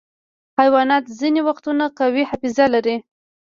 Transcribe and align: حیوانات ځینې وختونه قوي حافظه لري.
حیوانات 0.59 1.05
ځینې 1.19 1.41
وختونه 1.47 1.83
قوي 1.99 2.23
حافظه 2.29 2.65
لري. 2.73 2.95